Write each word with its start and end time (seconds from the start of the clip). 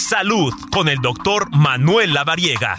Salud 0.00 0.54
con 0.72 0.88
el 0.88 0.98
doctor 0.98 1.50
Manuel 1.54 2.14
Lavariega. 2.14 2.74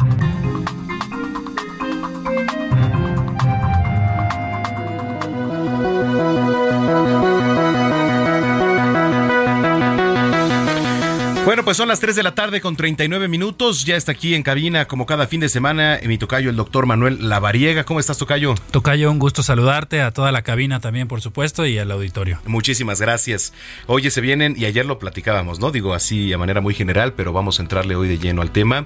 Bueno, 11.43 11.65
pues 11.65 11.75
son 11.75 11.87
las 11.87 11.99
3 11.99 12.15
de 12.15 12.21
la 12.21 12.35
tarde 12.35 12.61
con 12.61 12.75
39 12.75 13.27
minutos. 13.27 13.83
Ya 13.83 13.95
está 13.95 14.11
aquí 14.11 14.35
en 14.35 14.43
cabina, 14.43 14.87
como 14.87 15.07
cada 15.07 15.25
fin 15.25 15.39
de 15.39 15.49
semana, 15.49 15.99
mi 16.05 16.19
tocayo, 16.19 16.51
el 16.51 16.55
doctor 16.55 16.85
Manuel 16.85 17.29
Lavariega. 17.29 17.83
¿Cómo 17.83 17.99
estás, 17.99 18.19
tocayo? 18.19 18.53
Tocayo, 18.69 19.09
un 19.09 19.17
gusto 19.17 19.41
saludarte, 19.41 20.01
a 20.01 20.11
toda 20.11 20.31
la 20.31 20.43
cabina 20.43 20.79
también, 20.79 21.07
por 21.07 21.19
supuesto, 21.19 21.65
y 21.65 21.79
al 21.79 21.89
auditorio. 21.89 22.39
Muchísimas 22.45 23.01
gracias. 23.01 23.53
Oye, 23.87 24.11
se 24.11 24.21
vienen, 24.21 24.53
y 24.55 24.65
ayer 24.65 24.85
lo 24.85 24.99
platicábamos, 24.99 25.59
¿no? 25.59 25.71
Digo 25.71 25.95
así 25.95 26.31
a 26.31 26.37
manera 26.37 26.61
muy 26.61 26.75
general, 26.75 27.13
pero 27.13 27.33
vamos 27.33 27.59
a 27.59 27.63
entrarle 27.63 27.95
hoy 27.95 28.07
de 28.07 28.19
lleno 28.19 28.43
al 28.43 28.51
tema. 28.51 28.85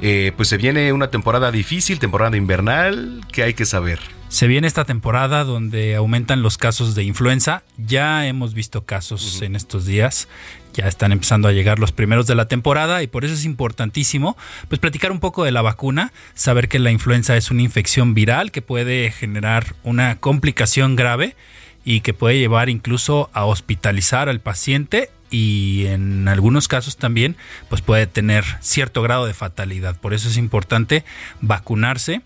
Eh, 0.00 0.32
pues 0.36 0.48
se 0.48 0.56
viene 0.56 0.92
una 0.92 1.08
temporada 1.08 1.52
difícil, 1.52 2.00
temporada 2.00 2.36
invernal, 2.36 3.20
que 3.32 3.44
hay 3.44 3.54
que 3.54 3.64
saber. 3.64 4.00
Se 4.32 4.46
viene 4.46 4.66
esta 4.66 4.86
temporada 4.86 5.44
donde 5.44 5.94
aumentan 5.94 6.40
los 6.40 6.56
casos 6.56 6.94
de 6.94 7.04
influenza. 7.04 7.64
Ya 7.76 8.26
hemos 8.26 8.54
visto 8.54 8.86
casos 8.86 9.42
en 9.42 9.54
estos 9.54 9.84
días. 9.84 10.26
Ya 10.72 10.88
están 10.88 11.12
empezando 11.12 11.48
a 11.48 11.52
llegar 11.52 11.78
los 11.78 11.92
primeros 11.92 12.26
de 12.26 12.34
la 12.34 12.48
temporada 12.48 13.02
y 13.02 13.08
por 13.08 13.26
eso 13.26 13.34
es 13.34 13.44
importantísimo 13.44 14.38
pues 14.68 14.78
platicar 14.78 15.12
un 15.12 15.20
poco 15.20 15.44
de 15.44 15.52
la 15.52 15.60
vacuna, 15.60 16.14
saber 16.32 16.68
que 16.68 16.78
la 16.78 16.90
influenza 16.90 17.36
es 17.36 17.50
una 17.50 17.60
infección 17.60 18.14
viral 18.14 18.52
que 18.52 18.62
puede 18.62 19.10
generar 19.10 19.74
una 19.82 20.16
complicación 20.16 20.96
grave 20.96 21.36
y 21.84 22.00
que 22.00 22.14
puede 22.14 22.38
llevar 22.38 22.70
incluso 22.70 23.28
a 23.34 23.44
hospitalizar 23.44 24.30
al 24.30 24.40
paciente 24.40 25.10
y 25.30 25.84
en 25.88 26.26
algunos 26.26 26.68
casos 26.68 26.96
también 26.96 27.36
pues 27.68 27.82
puede 27.82 28.06
tener 28.06 28.46
cierto 28.60 29.02
grado 29.02 29.26
de 29.26 29.34
fatalidad. 29.34 30.00
Por 30.00 30.14
eso 30.14 30.30
es 30.30 30.38
importante 30.38 31.04
vacunarse. 31.42 32.22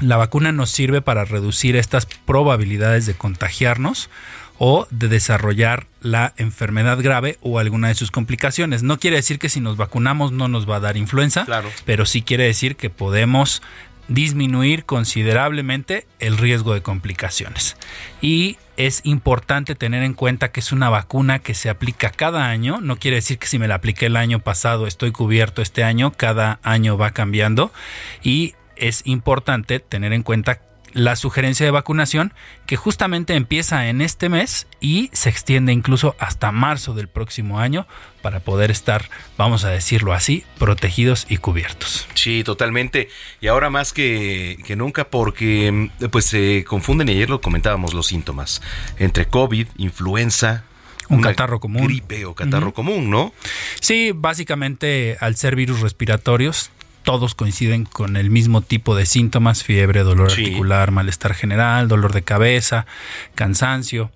La 0.00 0.16
vacuna 0.16 0.52
nos 0.52 0.70
sirve 0.70 1.02
para 1.02 1.24
reducir 1.24 1.76
estas 1.76 2.06
probabilidades 2.06 3.06
de 3.06 3.14
contagiarnos 3.14 4.10
o 4.58 4.86
de 4.90 5.08
desarrollar 5.08 5.86
la 6.02 6.34
enfermedad 6.36 7.00
grave 7.00 7.38
o 7.40 7.58
alguna 7.58 7.88
de 7.88 7.94
sus 7.94 8.10
complicaciones. 8.10 8.82
No 8.82 8.98
quiere 8.98 9.16
decir 9.16 9.38
que 9.38 9.48
si 9.48 9.60
nos 9.60 9.76
vacunamos 9.76 10.32
no 10.32 10.48
nos 10.48 10.68
va 10.68 10.76
a 10.76 10.80
dar 10.80 10.96
influenza, 10.96 11.46
pero 11.86 12.04
sí 12.04 12.22
quiere 12.22 12.44
decir 12.44 12.76
que 12.76 12.90
podemos 12.90 13.62
disminuir 14.08 14.84
considerablemente 14.84 16.06
el 16.18 16.36
riesgo 16.36 16.74
de 16.74 16.82
complicaciones. 16.82 17.76
Y 18.20 18.58
es 18.76 19.00
importante 19.04 19.74
tener 19.74 20.02
en 20.02 20.14
cuenta 20.14 20.50
que 20.52 20.60
es 20.60 20.72
una 20.72 20.90
vacuna 20.90 21.38
que 21.38 21.54
se 21.54 21.70
aplica 21.70 22.10
cada 22.10 22.48
año. 22.48 22.80
No 22.80 22.96
quiere 22.96 23.16
decir 23.16 23.38
que 23.38 23.46
si 23.46 23.58
me 23.58 23.68
la 23.68 23.76
apliqué 23.76 24.06
el 24.06 24.16
año 24.16 24.40
pasado 24.40 24.86
estoy 24.86 25.12
cubierto 25.12 25.62
este 25.62 25.84
año. 25.84 26.12
Cada 26.12 26.58
año 26.62 26.98
va 26.98 27.12
cambiando. 27.12 27.72
Y 28.22 28.54
es 28.80 29.02
importante 29.04 29.78
tener 29.80 30.12
en 30.12 30.22
cuenta 30.22 30.60
la 30.92 31.16
sugerencia 31.16 31.64
de 31.64 31.70
vacunación 31.70 32.32
que 32.66 32.76
justamente 32.76 33.34
empieza 33.34 33.88
en 33.88 34.00
este 34.00 34.28
mes 34.28 34.66
y 34.80 35.10
se 35.12 35.28
extiende 35.28 35.72
incluso 35.72 36.16
hasta 36.18 36.52
marzo 36.52 36.94
del 36.94 37.08
próximo 37.08 37.60
año 37.60 37.86
para 38.22 38.40
poder 38.40 38.70
estar, 38.70 39.08
vamos 39.38 39.64
a 39.64 39.70
decirlo 39.70 40.12
así, 40.12 40.44
protegidos 40.58 41.26
y 41.28 41.38
cubiertos. 41.38 42.08
Sí, 42.14 42.44
totalmente. 42.44 43.08
Y 43.40 43.46
ahora 43.46 43.70
más 43.70 43.92
que, 43.92 44.58
nunca 44.76 45.08
porque 45.08 45.90
pues 46.10 46.26
se 46.26 46.64
confunden 46.64 47.08
y 47.08 47.12
ayer 47.12 47.30
lo 47.30 47.40
comentábamos 47.40 47.94
los 47.94 48.06
síntomas 48.06 48.60
entre 48.98 49.26
COVID, 49.26 49.68
influenza, 49.76 50.64
un 51.08 51.22
catarro 51.22 51.58
común. 51.58 51.88
Gripe 51.88 52.24
o 52.24 52.34
catarro 52.34 52.72
común, 52.72 53.10
¿no? 53.10 53.32
Sí, 53.80 54.12
básicamente 54.14 55.16
al 55.20 55.34
ser 55.34 55.56
virus 55.56 55.80
respiratorios 55.80 56.70
todos 57.02 57.34
coinciden 57.34 57.84
con 57.84 58.16
el 58.16 58.30
mismo 58.30 58.62
tipo 58.62 58.94
de 58.94 59.06
síntomas, 59.06 59.64
fiebre, 59.64 60.02
dolor 60.02 60.30
articular, 60.30 60.90
malestar 60.90 61.34
general, 61.34 61.88
dolor 61.88 62.12
de 62.12 62.22
cabeza, 62.22 62.86
cansancio. 63.34 64.10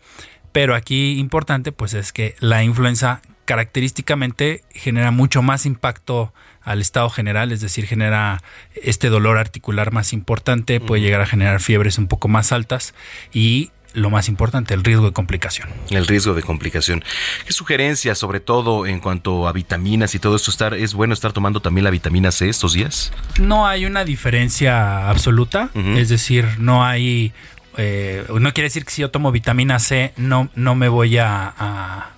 Pero 0.53 0.75
aquí 0.75 1.19
importante 1.19 1.73
pues 1.73 1.95
es 1.95 2.13
que 2.13 2.37
la 2.41 2.63
influenza 2.63 3.23
característicamente 3.45 4.63
genera 4.71 5.11
mucho 5.11 5.43
más 5.43 5.67
impacto 5.67 6.33
al 6.63 6.81
estado 6.81 7.11
general, 7.11 7.53
es 7.53 7.61
decir, 7.61 7.87
genera 7.87 8.43
este 8.75 9.11
dolor 9.11 9.37
articular 9.37 9.93
más 9.93 10.13
importante, 10.13 10.81
puede 10.81 11.03
llegar 11.03 11.21
a 11.21 11.27
generar 11.27 11.61
fiebres 11.61 11.99
un 11.99 12.09
poco 12.09 12.29
más 12.29 12.53
altas 12.53 12.95
y 13.35 13.71
lo 13.95 14.11
más 14.11 14.29
importante, 14.29 14.75
el 14.75 14.85
riesgo 14.85 15.07
de 15.07 15.13
complicación. 15.13 15.69
El 15.91 16.07
riesgo 16.07 16.35
de 16.35 16.43
complicación. 16.43 17.03
¿Qué 17.47 17.53
sugerencias, 17.53 18.19
sobre 18.19 18.41
todo 18.41 18.87
en 18.87 19.01
cuanto 19.01 19.49
a 19.49 19.53
vitaminas 19.53 20.15
y 20.15 20.19
todo 20.19 20.37
esto, 20.37 20.51
estar, 20.51 20.75
es 20.75 20.95
bueno 20.95 21.15
estar 21.15 21.33
tomando 21.33 21.61
también 21.61 21.85
la 21.85 21.91
vitamina 21.91 22.31
C 22.31 22.49
estos 22.49 22.75
días? 22.75 23.13
No 23.41 23.67
hay 23.67 23.87
una 23.87 24.05
diferencia 24.05 25.09
absoluta, 25.09 25.71
es 25.97 26.09
decir, 26.09 26.47
no 26.59 26.85
hay, 26.85 27.33
eh, 27.77 28.25
no 28.29 28.53
quiere 28.53 28.67
decir 28.67 28.85
que 28.85 28.91
si 28.91 29.03
yo 29.03 29.11
tomo 29.11 29.33
vitamina 29.33 29.79
C 29.79 30.13
no, 30.17 30.51
no 30.55 30.75
me 30.75 30.89
voy 30.89 31.19
a, 31.19 32.11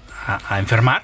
enfermar. 0.51 1.03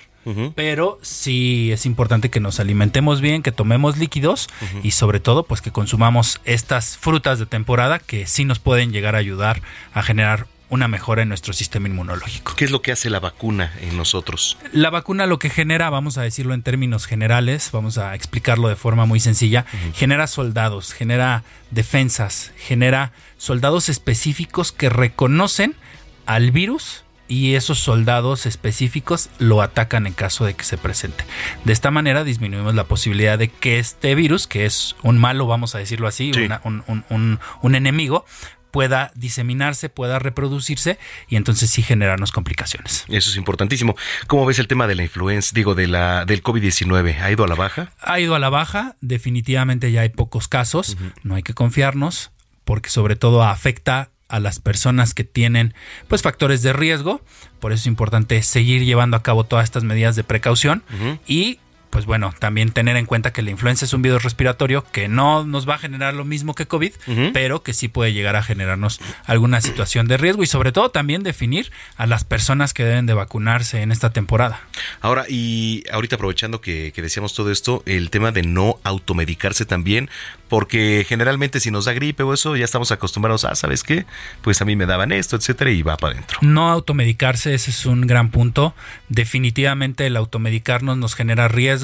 Pero 0.54 1.00
sí 1.02 1.72
es 1.72 1.84
importante 1.84 2.30
que 2.30 2.38
nos 2.38 2.60
alimentemos 2.60 3.20
bien, 3.20 3.42
que 3.42 3.50
tomemos 3.50 3.98
líquidos 3.98 4.48
y 4.82 4.92
sobre 4.92 5.18
todo 5.18 5.44
pues 5.44 5.60
que 5.60 5.72
consumamos 5.72 6.40
estas 6.44 6.96
frutas 6.96 7.40
de 7.40 7.46
temporada 7.46 7.98
que 7.98 8.28
sí 8.28 8.44
nos 8.44 8.60
pueden 8.60 8.92
llegar 8.92 9.16
a 9.16 9.18
ayudar 9.18 9.62
a 9.92 10.02
generar 10.04 10.46
una 10.72 10.88
mejora 10.88 11.20
en 11.20 11.28
nuestro 11.28 11.52
sistema 11.52 11.86
inmunológico. 11.86 12.54
¿Qué 12.56 12.64
es 12.64 12.70
lo 12.70 12.80
que 12.80 12.92
hace 12.92 13.10
la 13.10 13.20
vacuna 13.20 13.74
en 13.82 13.94
nosotros? 13.98 14.56
La 14.72 14.88
vacuna 14.88 15.26
lo 15.26 15.38
que 15.38 15.50
genera, 15.50 15.90
vamos 15.90 16.16
a 16.16 16.22
decirlo 16.22 16.54
en 16.54 16.62
términos 16.62 17.04
generales, 17.04 17.68
vamos 17.74 17.98
a 17.98 18.14
explicarlo 18.14 18.68
de 18.68 18.76
forma 18.76 19.04
muy 19.04 19.20
sencilla, 19.20 19.66
genera 19.92 20.26
soldados, 20.26 20.94
genera 20.94 21.44
defensas, 21.70 22.52
genera 22.56 23.12
soldados 23.36 23.90
específicos 23.90 24.72
que 24.72 24.88
reconocen 24.88 25.76
al 26.24 26.52
virus 26.52 27.04
y 27.28 27.54
esos 27.54 27.78
soldados 27.78 28.46
específicos 28.46 29.28
lo 29.38 29.60
atacan 29.60 30.06
en 30.06 30.14
caso 30.14 30.46
de 30.46 30.54
que 30.54 30.64
se 30.64 30.78
presente. 30.78 31.24
De 31.66 31.74
esta 31.74 31.90
manera 31.90 32.24
disminuimos 32.24 32.74
la 32.74 32.84
posibilidad 32.84 33.38
de 33.38 33.48
que 33.48 33.78
este 33.78 34.14
virus, 34.14 34.46
que 34.46 34.64
es 34.64 34.96
un 35.02 35.18
malo, 35.18 35.46
vamos 35.46 35.74
a 35.74 35.78
decirlo 35.78 36.08
así, 36.08 36.32
un, 36.64 37.38
un, 37.60 37.74
enemigo, 37.74 38.24
pueda 38.72 39.12
diseminarse, 39.14 39.88
pueda 39.88 40.18
reproducirse 40.18 40.98
y 41.28 41.36
entonces 41.36 41.70
sí 41.70 41.82
generarnos 41.82 42.32
complicaciones. 42.32 43.04
Eso 43.08 43.30
es 43.30 43.36
importantísimo. 43.36 43.94
¿Cómo 44.26 44.44
ves 44.46 44.58
el 44.58 44.66
tema 44.66 44.88
de 44.88 44.96
la 44.96 45.02
influenza, 45.04 45.52
digo, 45.54 45.76
de 45.76 45.86
la, 45.86 46.24
del 46.24 46.42
COVID-19? 46.42 47.20
¿Ha 47.20 47.30
ido 47.30 47.44
a 47.44 47.48
la 47.48 47.54
baja? 47.54 47.92
Ha 48.00 48.18
ido 48.18 48.34
a 48.34 48.40
la 48.40 48.48
baja, 48.48 48.96
definitivamente 49.00 49.92
ya 49.92 50.00
hay 50.00 50.08
pocos 50.08 50.48
casos, 50.48 50.96
no 51.22 51.36
hay 51.36 51.42
que 51.44 51.54
confiarnos 51.54 52.32
porque 52.64 52.90
sobre 52.90 53.16
todo 53.16 53.42
afecta 53.44 54.10
a 54.28 54.40
las 54.40 54.60
personas 54.60 55.12
que 55.12 55.24
tienen 55.24 55.74
pues 56.08 56.22
factores 56.22 56.62
de 56.62 56.72
riesgo, 56.72 57.20
por 57.60 57.72
eso 57.72 57.80
es 57.80 57.86
importante 57.86 58.42
seguir 58.42 58.84
llevando 58.84 59.16
a 59.16 59.22
cabo 59.22 59.44
todas 59.44 59.64
estas 59.64 59.84
medidas 59.84 60.16
de 60.16 60.24
precaución 60.24 60.82
y 61.26 61.58
pues 61.92 62.06
bueno, 62.06 62.32
también 62.38 62.70
tener 62.70 62.96
en 62.96 63.04
cuenta 63.04 63.34
que 63.34 63.42
la 63.42 63.50
influenza 63.50 63.84
es 63.84 63.92
un 63.92 64.00
virus 64.00 64.22
respiratorio 64.22 64.82
que 64.92 65.08
no 65.08 65.44
nos 65.44 65.68
va 65.68 65.74
a 65.74 65.78
generar 65.78 66.14
lo 66.14 66.24
mismo 66.24 66.54
que 66.54 66.64
COVID, 66.64 66.90
pero 67.34 67.62
que 67.62 67.74
sí 67.74 67.88
puede 67.88 68.14
llegar 68.14 68.34
a 68.34 68.42
generarnos 68.42 68.98
alguna 69.26 69.60
situación 69.60 70.08
de 70.08 70.16
riesgo 70.16 70.42
y 70.42 70.46
sobre 70.46 70.72
todo 70.72 70.90
también 70.90 71.22
definir 71.22 71.70
a 71.98 72.06
las 72.06 72.24
personas 72.24 72.72
que 72.72 72.82
deben 72.82 73.04
de 73.04 73.12
vacunarse 73.12 73.82
en 73.82 73.92
esta 73.92 74.10
temporada. 74.10 74.62
Ahora, 75.02 75.26
y 75.28 75.84
ahorita 75.92 76.16
aprovechando 76.16 76.62
que, 76.62 76.92
que 76.94 77.02
decíamos 77.02 77.34
todo 77.34 77.50
esto, 77.50 77.82
el 77.84 78.08
tema 78.08 78.32
de 78.32 78.42
no 78.42 78.80
automedicarse 78.84 79.66
también, 79.66 80.08
porque 80.48 81.04
generalmente 81.06 81.60
si 81.60 81.70
nos 81.70 81.84
da 81.84 81.92
gripe 81.92 82.22
o 82.22 82.32
eso, 82.32 82.56
ya 82.56 82.64
estamos 82.64 82.90
acostumbrados 82.90 83.44
a, 83.44 83.54
¿sabes 83.54 83.82
qué? 83.82 84.06
Pues 84.40 84.62
a 84.62 84.64
mí 84.64 84.76
me 84.76 84.86
daban 84.86 85.12
esto, 85.12 85.36
etcétera, 85.36 85.70
y 85.70 85.82
va 85.82 85.98
para 85.98 86.14
adentro. 86.14 86.38
No 86.40 86.70
automedicarse, 86.70 87.52
ese 87.52 87.70
es 87.70 87.84
un 87.84 88.06
gran 88.06 88.30
punto. 88.30 88.74
Definitivamente 89.10 90.06
el 90.06 90.16
automedicarnos 90.16 90.96
nos 90.96 91.14
genera 91.14 91.48
riesgo 91.48 91.81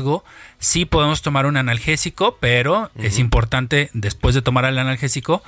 Sí 0.59 0.85
podemos 0.85 1.23
tomar 1.23 1.47
un 1.47 1.57
analgésico, 1.57 2.37
pero 2.41 2.91
es 2.97 3.19
importante 3.19 3.91
después 3.93 4.35
de 4.35 4.43
tomar 4.43 4.65
el 4.65 4.79
analgésico 4.79 5.43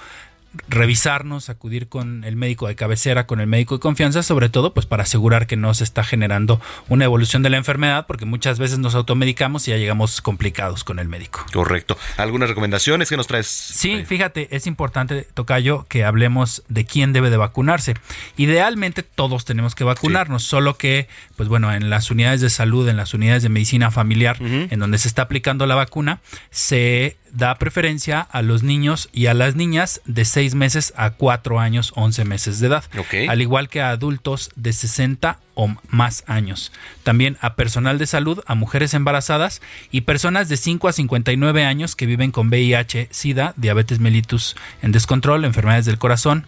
revisarnos, 0.69 1.49
acudir 1.49 1.89
con 1.89 2.25
el 2.25 2.37
médico 2.37 2.67
de 2.67 2.75
cabecera, 2.75 3.27
con 3.27 3.41
el 3.41 3.47
médico 3.47 3.77
de 3.77 3.81
confianza, 3.81 4.23
sobre 4.23 4.49
todo 4.49 4.75
pues 4.75 4.87
para 4.87 5.05
asegurar 5.05 5.47
que 5.47 5.57
no 5.57 5.73
se 5.75 5.85
está 5.85 6.03
generando 6.03 6.61
una 6.89 7.05
evolución 7.05 7.43
de 7.43 7.51
la 7.51 7.57
enfermedad, 7.57 8.07
porque 8.07 8.25
muchas 8.25 8.59
veces 8.59 8.79
nos 8.79 8.95
automedicamos 8.95 9.69
y 9.69 9.71
ya 9.71 9.77
llegamos 9.77 10.21
complicados 10.21 10.83
con 10.85 10.99
el 10.99 11.09
médico. 11.09 11.45
Correcto. 11.53 11.97
¿Algunas 12.17 12.49
recomendaciones 12.49 13.09
que 13.09 13.17
nos 13.17 13.27
traes? 13.27 13.47
Sí, 13.47 14.05
fíjate, 14.05 14.49
es 14.55 14.67
importante, 14.67 15.27
Tocayo, 15.35 15.87
que 15.89 16.05
hablemos 16.05 16.65
de 16.69 16.85
quién 16.85 17.13
debe 17.13 17.31
de 17.31 17.37
vacunarse. 17.37 17.95
Idealmente 18.37 19.03
todos 19.03 19.45
tenemos 19.45 19.75
que 19.75 19.85
vacunarnos, 19.85 20.43
solo 20.43 20.77
que, 20.77 21.09
pues 21.37 21.49
bueno, 21.49 21.73
en 21.73 21.91
las 21.91 22.11
unidades 22.11 22.41
de 22.41 22.51
salud, 22.51 22.89
en 22.89 22.97
las 22.97 23.15
unidades 23.15 23.43
de 23.43 23.49
medicina 23.49 23.91
familiar, 23.91 24.37
en 24.41 24.79
donde 24.79 24.99
se 24.99 25.09
está 25.09 25.23
aplicando 25.23 25.67
la 25.67 25.75
vacuna, 25.75 26.21
se 26.51 27.17
da 27.33 27.55
preferencia 27.57 28.21
a 28.21 28.43
los 28.43 28.63
niños 28.63 29.09
y 29.13 29.27
a 29.27 29.35
las 29.35 29.57
niñas 29.57 30.01
de 30.05 30.25
6 30.25 30.55
meses 30.55 30.93
a 30.97 31.11
4 31.11 31.61
años, 31.61 31.93
11 31.97 32.25
meses 32.25 32.61
de 32.61 32.69
edad, 32.69 32.85
al 33.29 33.43
igual 33.43 33.69
que 33.69 33.81
a 33.81 33.91
adultos 33.91 34.51
de 34.57 34.73
60 34.73 35.39
o 35.55 35.75
más 35.89 36.25
años. 36.27 36.73
También 37.03 37.37
a 37.41 37.55
personal 37.55 37.99
de 37.99 38.07
salud, 38.07 38.41
a 38.47 38.55
mujeres 38.55 38.95
embarazadas 38.95 39.61
y 39.91 40.03
personas 40.03 40.49
de 40.49 40.57
5 40.57 40.89
a 40.89 40.93
59 40.93 41.65
años 41.65 41.97
que 41.97 42.07
viven 42.07 42.31
con 42.31 42.49
VIH, 42.49 43.09
SIDA, 43.11 43.55
diabetes 43.57 44.01
mellitus 44.01 44.57
en 44.83 44.93
descontrol, 44.93 45.45
enfermedades 45.45 45.87
del 45.87 45.99
corazón, 45.99 46.47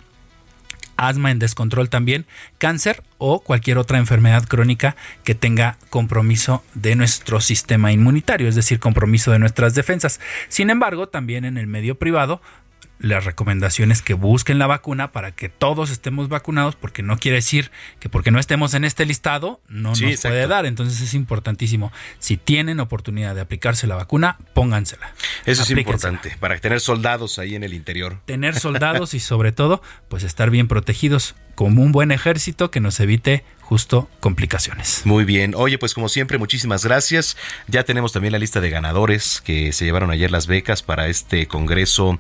asma 1.09 1.31
en 1.31 1.39
descontrol 1.39 1.89
también, 1.89 2.27
cáncer 2.59 3.03
o 3.19 3.41
cualquier 3.41 3.79
otra 3.79 3.99
enfermedad 3.99 4.45
crónica 4.45 4.97
que 5.25 5.35
tenga 5.35 5.77
compromiso 5.91 6.65
de 6.75 6.97
nuestro 6.97 7.41
sistema 7.41 7.93
inmunitario, 7.93 8.49
es 8.49 8.55
decir, 8.55 8.79
compromiso 8.79 9.33
de 9.33 9.39
nuestras 9.39 9.75
defensas. 9.75 10.21
Sin 10.49 10.71
embargo, 10.71 11.09
también 11.09 11.45
en 11.45 11.59
el 11.59 11.67
medio 11.67 11.97
privado, 11.97 12.41
las 13.03 13.25
recomendaciones 13.25 14.01
que 14.01 14.15
busquen 14.15 14.59
la 14.59 14.67
vacuna 14.67 15.13
para 15.13 15.33
que 15.33 15.49
todos 15.49 15.91
estemos 15.91 16.29
vacunados, 16.29 16.77
porque 16.77 17.03
no 17.03 17.19
quiere 17.19 17.37
decir 17.37 17.71
que 18.01 18.09
porque 18.09 18.31
no 18.31 18.39
estemos 18.39 18.75
en 18.75 18.85
este 18.85 19.05
listado 19.05 19.61
no 19.69 19.95
Sí, 19.95 20.05
nos 20.05 20.13
exacto. 20.13 20.35
puede 20.35 20.47
dar. 20.47 20.67
Entonces 20.67 21.01
es 21.01 21.13
importantísimo. 21.15 21.93
Si 22.21 22.37
tienen 22.37 22.81
oportunidad 22.81 23.35
de 23.35 23.41
aplicarse 23.41 23.87
la 23.87 23.97
vacuna, 23.97 24.39
póngansela. 24.55 25.13
Eso 25.45 25.63
es 25.63 25.71
importante, 25.71 26.37
para 26.41 26.57
tener 26.59 26.81
soldados 26.81 27.39
ahí 27.39 27.55
en 27.57 27.65
el 27.65 27.75
interior. 27.75 28.21
tener 28.25 28.59
soldados 28.59 29.15
y 29.15 29.21
sobre 29.21 29.53
todo 29.53 29.83
pues 30.09 30.23
estar 30.23 30.51
bien 30.51 30.69
protegidos 30.69 31.35
como 31.65 31.83
un 31.83 31.93
buen 31.93 32.11
ejército 32.11 32.71
que 32.71 32.81
nos 32.81 32.99
evite 33.01 33.45
justo 33.61 34.07
complicaciones. 34.21 35.01
Muy 35.07 35.25
bien. 35.25 35.55
Oye, 35.57 35.79
pues 35.79 35.95
como 35.95 36.11
siempre, 36.11 36.37
muchísimas 36.37 36.85
gracias. 36.85 37.39
Ya 37.69 37.85
tenemos 37.85 38.13
también 38.13 38.33
la 38.33 38.39
lista 38.39 38.61
de 38.61 38.69
ganadores 38.69 39.41
que 39.43 39.73
se 39.73 39.87
llevaron 39.87 40.11
ayer 40.11 40.31
las 40.31 40.47
becas 40.47 40.83
para 40.83 41.07
este 41.09 41.47
congreso 41.47 42.19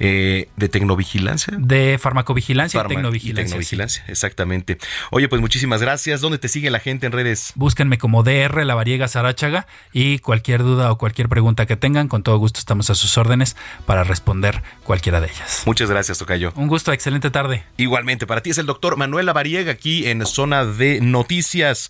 eh, 0.00 0.48
de 0.56 0.68
tecnovigilancia. 0.70 1.54
De 1.58 1.98
farmacovigilancia 2.00 2.80
Farma- 2.80 2.92
y 2.92 2.94
tecnovigilancia. 2.94 3.42
y 3.42 3.44
sí. 3.44 3.50
tecnovigilancia, 3.50 4.04
exactamente. 4.08 4.78
Oye, 5.10 5.28
pues 5.28 5.42
muchísimas 5.42 5.82
gracias. 5.82 6.22
¿Dónde 6.22 6.38
te 6.38 6.48
sigue 6.48 6.70
la 6.70 6.78
gente 6.78 7.04
en 7.06 7.12
redes? 7.12 7.52
Búsquenme 7.54 7.98
como 7.98 8.22
DR 8.22 8.64
La 8.64 8.74
Variega 8.74 9.06
Sarachaga 9.06 9.66
y 9.92 10.20
cualquier 10.20 10.62
duda 10.62 10.90
o 10.90 10.96
cualquier 10.96 11.28
pregunta 11.28 11.66
que 11.66 11.76
tengan, 11.76 12.08
con 12.08 12.22
todo 12.22 12.38
gusto 12.38 12.60
estamos 12.60 12.88
a 12.88 12.94
sus 12.94 13.18
órdenes 13.18 13.56
para 13.84 14.04
responder 14.04 14.62
cualquiera 14.84 15.20
de 15.20 15.26
ellas. 15.26 15.64
Muchas 15.66 15.90
gracias, 15.90 16.18
Tocayo. 16.18 16.52
Un 16.56 16.68
gusto, 16.68 16.92
excelente 16.92 17.30
tarde. 17.30 17.64
Igualmente, 17.76 18.26
para 18.26 18.40
ti 18.42 18.50
es 18.50 18.58
el 18.58 18.64
doctor 18.84 18.98
Manuel 18.98 19.24
Lavariega 19.24 19.72
aquí 19.72 20.10
en 20.10 20.26
Zona 20.26 20.66
de 20.66 21.00
Noticias. 21.00 21.82